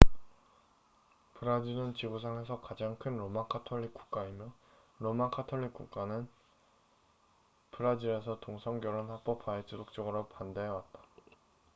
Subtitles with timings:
[1.35, 4.51] 브라질은 지구상에서 가장 큰 로마 가톨릭 국가이며
[4.97, 6.27] 로마 가톨릭교회는
[7.69, 11.01] 브라질에서 동성 결혼 합법화에 지속적으로 반대해 왔다